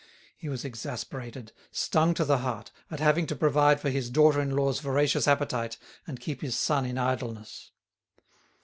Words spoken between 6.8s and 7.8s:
in idleness.